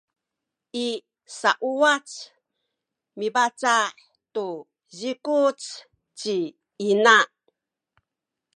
i 0.85 0.87
sauwac 1.39 2.07
mibaca’ 3.17 3.75
tu 4.33 4.45
zikuc 4.97 5.59
ci 6.19 6.35
ina 6.89 7.17